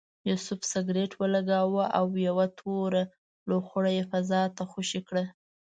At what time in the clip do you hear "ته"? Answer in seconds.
4.55-4.63